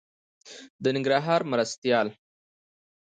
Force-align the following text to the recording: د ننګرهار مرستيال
د 0.83 0.85
ننګرهار 0.95 1.41
مرستيال 1.51 2.07